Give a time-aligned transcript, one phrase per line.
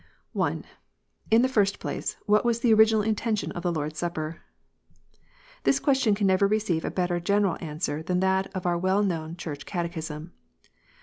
[0.35, 0.63] I.
[1.29, 4.41] In the first place, what ivas the original intention of the Lord s Supper?
[5.61, 9.35] This question can never receive a better general answer than that of our well known
[9.37, 10.33] Church Catechism.